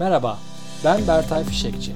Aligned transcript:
Merhaba, 0.00 0.38
ben 0.84 1.08
Bertay 1.08 1.44
Fişekçi. 1.44 1.92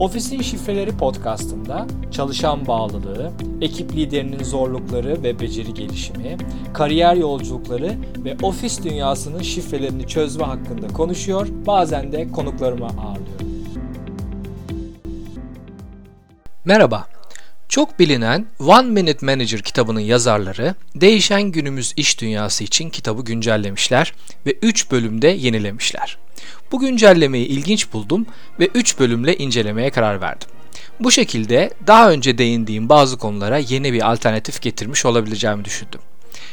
Ofisin 0.00 0.42
Şifreleri 0.42 0.96
podcastında 0.96 1.86
çalışan 2.10 2.66
bağlılığı, 2.66 3.32
ekip 3.60 3.92
liderinin 3.92 4.44
zorlukları 4.44 5.22
ve 5.22 5.40
beceri 5.40 5.74
gelişimi, 5.74 6.36
kariyer 6.74 7.14
yolculukları 7.14 7.94
ve 8.24 8.36
ofis 8.42 8.84
dünyasının 8.84 9.42
şifrelerini 9.42 10.06
çözme 10.06 10.44
hakkında 10.44 10.88
konuşuyor, 10.88 11.46
bazen 11.66 12.12
de 12.12 12.30
konuklarımı 12.30 12.86
ağırlıyorum. 12.86 13.46
Merhaba, 16.64 17.06
çok 17.68 17.98
bilinen 17.98 18.46
One 18.60 18.88
Minute 18.88 19.26
Manager 19.26 19.62
kitabının 19.62 20.00
yazarları 20.00 20.74
değişen 20.94 21.42
günümüz 21.42 21.92
iş 21.96 22.20
dünyası 22.20 22.64
için 22.64 22.90
kitabı 22.90 23.22
güncellemişler 23.22 24.14
ve 24.46 24.52
3 24.62 24.90
bölümde 24.90 25.28
yenilemişler. 25.28 26.18
Bu 26.72 26.78
güncellemeyi 26.78 27.46
ilginç 27.46 27.92
buldum 27.92 28.26
ve 28.60 28.68
3 28.74 28.98
bölümle 28.98 29.36
incelemeye 29.36 29.90
karar 29.90 30.20
verdim. 30.20 30.48
Bu 31.00 31.10
şekilde 31.10 31.70
daha 31.86 32.10
önce 32.10 32.38
değindiğim 32.38 32.88
bazı 32.88 33.18
konulara 33.18 33.58
yeni 33.58 33.92
bir 33.92 34.12
alternatif 34.12 34.62
getirmiş 34.62 35.06
olabileceğimi 35.06 35.64
düşündüm. 35.64 36.00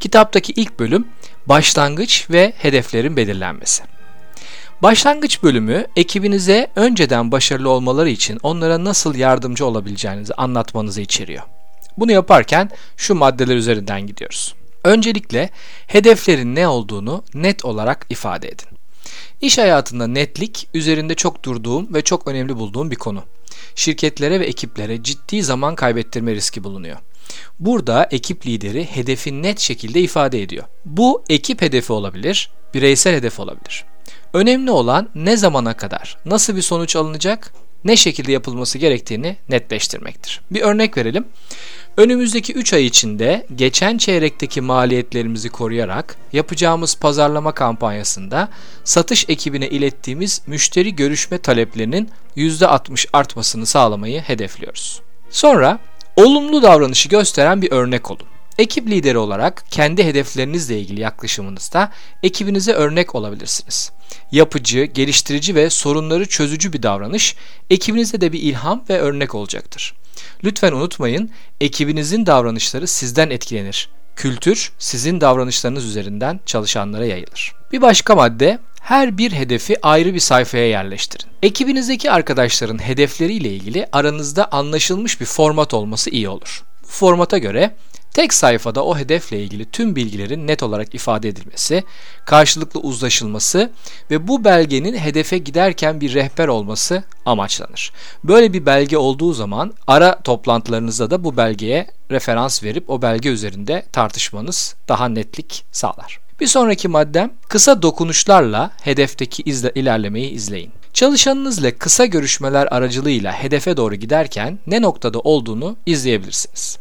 Kitaptaki 0.00 0.52
ilk 0.52 0.78
bölüm 0.78 1.08
başlangıç 1.46 2.30
ve 2.30 2.52
hedeflerin 2.58 3.16
belirlenmesi. 3.16 3.82
Başlangıç 4.82 5.42
bölümü 5.42 5.86
ekibinize 5.96 6.70
önceden 6.76 7.32
başarılı 7.32 7.68
olmaları 7.68 8.10
için 8.10 8.38
onlara 8.42 8.84
nasıl 8.84 9.14
yardımcı 9.14 9.66
olabileceğinizi 9.66 10.34
anlatmanızı 10.34 11.00
içeriyor. 11.00 11.42
Bunu 11.98 12.12
yaparken 12.12 12.70
şu 12.96 13.14
maddeler 13.14 13.56
üzerinden 13.56 14.06
gidiyoruz. 14.06 14.54
Öncelikle 14.84 15.50
hedeflerin 15.86 16.54
ne 16.54 16.68
olduğunu 16.68 17.24
net 17.34 17.64
olarak 17.64 18.06
ifade 18.10 18.48
edin. 18.48 18.79
İş 19.40 19.58
hayatında 19.58 20.06
netlik 20.06 20.68
üzerinde 20.74 21.14
çok 21.14 21.44
durduğum 21.44 21.94
ve 21.94 22.02
çok 22.02 22.28
önemli 22.28 22.56
bulduğum 22.56 22.90
bir 22.90 22.96
konu. 22.96 23.22
Şirketlere 23.74 24.40
ve 24.40 24.46
ekiplere 24.46 25.02
ciddi 25.02 25.42
zaman 25.42 25.74
kaybettirme 25.74 26.34
riski 26.34 26.64
bulunuyor. 26.64 26.96
Burada 27.58 28.08
ekip 28.10 28.46
lideri 28.46 28.84
hedefi 28.84 29.42
net 29.42 29.60
şekilde 29.60 30.00
ifade 30.00 30.42
ediyor. 30.42 30.64
Bu 30.84 31.24
ekip 31.28 31.62
hedefi 31.62 31.92
olabilir, 31.92 32.50
bireysel 32.74 33.14
hedef 33.14 33.40
olabilir. 33.40 33.84
Önemli 34.32 34.70
olan 34.70 35.08
ne 35.14 35.36
zamana 35.36 35.76
kadar, 35.76 36.18
nasıl 36.24 36.56
bir 36.56 36.62
sonuç 36.62 36.96
alınacak, 36.96 37.52
ne 37.84 37.96
şekilde 37.96 38.32
yapılması 38.32 38.78
gerektiğini 38.78 39.36
netleştirmektir. 39.48 40.40
Bir 40.50 40.60
örnek 40.60 40.96
verelim. 40.96 41.24
Önümüzdeki 41.96 42.52
3 42.52 42.72
ay 42.72 42.86
içinde 42.86 43.46
geçen 43.54 43.98
çeyrekteki 43.98 44.60
maliyetlerimizi 44.60 45.48
koruyarak 45.48 46.16
yapacağımız 46.32 46.96
pazarlama 46.96 47.52
kampanyasında 47.52 48.48
satış 48.84 49.24
ekibine 49.28 49.68
ilettiğimiz 49.68 50.42
müşteri 50.46 50.96
görüşme 50.96 51.38
taleplerinin 51.38 52.10
%60 52.36 53.06
artmasını 53.12 53.66
sağlamayı 53.66 54.20
hedefliyoruz. 54.20 55.00
Sonra 55.30 55.78
olumlu 56.16 56.62
davranışı 56.62 57.08
gösteren 57.08 57.62
bir 57.62 57.72
örnek 57.72 58.10
olun. 58.10 58.26
Ekip 58.58 58.86
lideri 58.86 59.18
olarak 59.18 59.64
kendi 59.70 60.04
hedeflerinizle 60.04 60.80
ilgili 60.80 61.00
yaklaşımınızda 61.00 61.92
ekibinize 62.22 62.72
örnek 62.72 63.14
olabilirsiniz. 63.14 63.92
Yapıcı, 64.32 64.84
geliştirici 64.84 65.54
ve 65.54 65.70
sorunları 65.70 66.28
çözücü 66.28 66.72
bir 66.72 66.82
davranış 66.82 67.36
ekibinize 67.70 68.20
de 68.20 68.32
bir 68.32 68.40
ilham 68.40 68.84
ve 68.90 68.98
örnek 68.98 69.34
olacaktır. 69.34 69.94
Lütfen 70.44 70.72
unutmayın, 70.72 71.30
ekibinizin 71.60 72.26
davranışları 72.26 72.86
sizden 72.86 73.30
etkilenir. 73.30 73.88
Kültür 74.16 74.72
sizin 74.78 75.20
davranışlarınız 75.20 75.84
üzerinden 75.84 76.40
çalışanlara 76.46 77.06
yayılır. 77.06 77.52
Bir 77.72 77.82
başka 77.82 78.14
madde 78.14 78.58
her 78.80 79.18
bir 79.18 79.32
hedefi 79.32 79.86
ayrı 79.86 80.14
bir 80.14 80.20
sayfaya 80.20 80.68
yerleştirin. 80.68 81.30
Ekibinizdeki 81.42 82.10
arkadaşların 82.10 82.78
hedefleriyle 82.78 83.48
ilgili 83.48 83.86
aranızda 83.92 84.52
anlaşılmış 84.52 85.20
bir 85.20 85.26
format 85.26 85.74
olması 85.74 86.10
iyi 86.10 86.28
olur. 86.28 86.62
Bu 86.82 86.88
formata 86.88 87.38
göre 87.38 87.76
Tek 88.14 88.34
sayfada 88.34 88.84
o 88.84 88.98
hedefle 88.98 89.42
ilgili 89.42 89.64
tüm 89.64 89.96
bilgilerin 89.96 90.46
net 90.46 90.62
olarak 90.62 90.94
ifade 90.94 91.28
edilmesi, 91.28 91.84
karşılıklı 92.26 92.80
uzlaşılması 92.80 93.70
ve 94.10 94.28
bu 94.28 94.44
belgenin 94.44 94.96
hedefe 94.96 95.38
giderken 95.38 96.00
bir 96.00 96.14
rehber 96.14 96.48
olması 96.48 97.02
amaçlanır. 97.26 97.92
Böyle 98.24 98.52
bir 98.52 98.66
belge 98.66 98.98
olduğu 98.98 99.32
zaman 99.32 99.74
ara 99.86 100.22
toplantılarınızda 100.22 101.10
da 101.10 101.24
bu 101.24 101.36
belgeye 101.36 101.86
referans 102.10 102.62
verip 102.62 102.90
o 102.90 103.02
belge 103.02 103.28
üzerinde 103.28 103.86
tartışmanız 103.92 104.74
daha 104.88 105.08
netlik 105.08 105.64
sağlar. 105.72 106.20
Bir 106.40 106.46
sonraki 106.46 106.88
maddem 106.88 107.30
kısa 107.48 107.82
dokunuşlarla 107.82 108.70
hedefteki 108.82 109.42
izle, 109.42 109.72
ilerlemeyi 109.74 110.30
izleyin. 110.30 110.72
Çalışanınızla 110.92 111.70
kısa 111.78 112.06
görüşmeler 112.06 112.68
aracılığıyla 112.70 113.32
hedefe 113.32 113.76
doğru 113.76 113.94
giderken 113.94 114.58
ne 114.66 114.82
noktada 114.82 115.18
olduğunu 115.18 115.76
izleyebilirsiniz. 115.86 116.78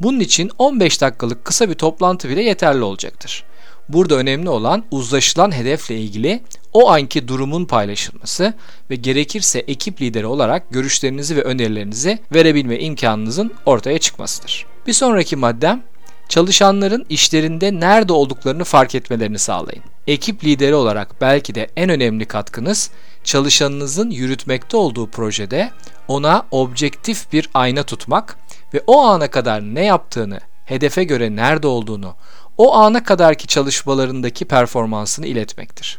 Bunun 0.00 0.20
için 0.20 0.50
15 0.58 1.00
dakikalık 1.00 1.44
kısa 1.44 1.68
bir 1.68 1.74
toplantı 1.74 2.28
bile 2.28 2.42
yeterli 2.42 2.82
olacaktır. 2.82 3.44
Burada 3.88 4.14
önemli 4.14 4.48
olan 4.48 4.84
uzlaşılan 4.90 5.52
hedefle 5.52 5.96
ilgili 5.96 6.42
o 6.72 6.90
anki 6.90 7.28
durumun 7.28 7.64
paylaşılması 7.64 8.54
ve 8.90 8.96
gerekirse 8.96 9.58
ekip 9.58 10.02
lideri 10.02 10.26
olarak 10.26 10.70
görüşlerinizi 10.70 11.36
ve 11.36 11.42
önerilerinizi 11.42 12.18
verebilme 12.34 12.78
imkanınızın 12.78 13.54
ortaya 13.66 13.98
çıkmasıdır. 13.98 14.66
Bir 14.86 14.92
sonraki 14.92 15.36
maddem 15.36 15.82
çalışanların 16.28 17.06
işlerinde 17.08 17.80
nerede 17.80 18.12
olduklarını 18.12 18.64
fark 18.64 18.94
etmelerini 18.94 19.38
sağlayın. 19.38 19.82
Ekip 20.06 20.44
lideri 20.44 20.74
olarak 20.74 21.20
belki 21.20 21.54
de 21.54 21.70
en 21.76 21.90
önemli 21.90 22.24
katkınız 22.24 22.90
çalışanınızın 23.24 24.10
yürütmekte 24.10 24.76
olduğu 24.76 25.10
projede 25.10 25.70
ona 26.08 26.46
objektif 26.50 27.32
bir 27.32 27.50
ayna 27.54 27.82
tutmak 27.82 28.38
ve 28.74 28.82
o 28.86 29.00
ana 29.00 29.30
kadar 29.30 29.62
ne 29.62 29.84
yaptığını, 29.84 30.40
hedefe 30.64 31.04
göre 31.04 31.36
nerede 31.36 31.66
olduğunu, 31.66 32.14
o 32.58 32.74
ana 32.74 33.04
kadarki 33.04 33.46
çalışmalarındaki 33.46 34.44
performansını 34.44 35.26
iletmektir. 35.26 35.98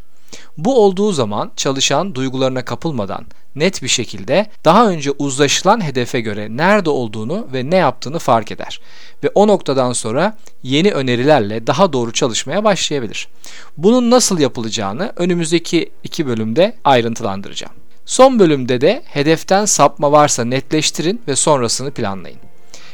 Bu 0.58 0.86
olduğu 0.86 1.12
zaman 1.12 1.52
çalışan 1.56 2.16
duygularına 2.16 2.66
kapılmadan 2.66 3.26
net 3.56 3.84
bir 3.84 3.88
şekilde 3.88 4.50
daha 4.66 4.88
önce 4.88 5.12
uzlaşılan 5.12 5.84
hedefe 5.84 6.22
göre 6.22 6.58
nerede 6.58 6.90
olduğunu 6.90 7.48
ve 7.54 7.70
ne 7.70 7.76
yaptığını 7.76 8.20
fark 8.20 8.52
eder 8.52 8.82
ve 9.24 9.30
o 9.36 9.48
noktadan 9.48 9.94
sonra 9.94 10.38
yeni 10.64 10.92
önerilerle 10.92 11.68
daha 11.68 11.94
doğru 11.94 12.14
çalışmaya 12.14 12.64
başlayabilir. 12.64 13.28
Bunun 13.78 14.12
nasıl 14.12 14.40
yapılacağını 14.40 15.14
önümüzdeki 15.16 15.92
iki 16.04 16.28
bölümde 16.28 16.76
ayrıntılandıracağım. 16.84 17.74
Son 18.06 18.40
bölümde 18.40 18.82
de 18.82 19.04
hedeften 19.06 19.66
sapma 19.66 20.12
varsa 20.12 20.44
netleştirin 20.44 21.22
ve 21.28 21.36
sonrasını 21.36 21.92
planlayın. 21.92 22.47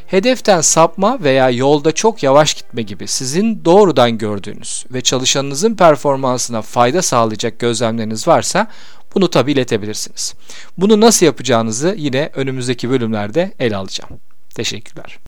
Hedeften 0.07 0.61
sapma 0.61 1.23
veya 1.23 1.49
yolda 1.49 1.91
çok 1.91 2.23
yavaş 2.23 2.53
gitme 2.53 2.81
gibi 2.81 3.07
sizin 3.07 3.65
doğrudan 3.65 4.17
gördüğünüz 4.17 4.85
ve 4.93 5.01
çalışanınızın 5.01 5.75
performansına 5.75 6.61
fayda 6.61 7.01
sağlayacak 7.01 7.59
gözlemleriniz 7.59 8.27
varsa 8.27 8.67
bunu 9.15 9.29
tabi 9.29 9.51
iletebilirsiniz. 9.51 10.33
Bunu 10.77 11.01
nasıl 11.01 11.25
yapacağınızı 11.25 11.95
yine 11.97 12.29
önümüzdeki 12.35 12.89
bölümlerde 12.89 13.53
ele 13.59 13.75
alacağım. 13.75 14.19
Teşekkürler. 14.55 15.19